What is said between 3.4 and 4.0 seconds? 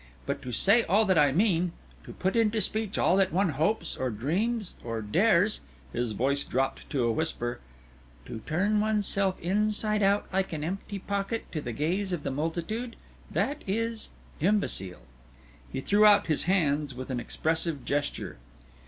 hopes